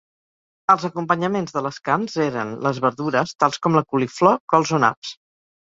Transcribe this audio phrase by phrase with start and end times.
[0.73, 5.17] Els acompanyaments de les carns eren les verdures, tals com la coliflor, cols o naps.